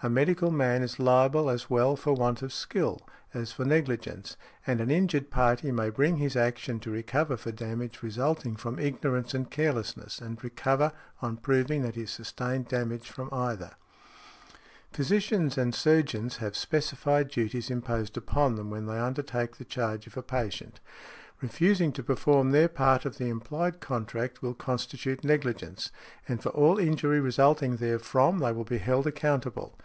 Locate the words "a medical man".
0.00-0.82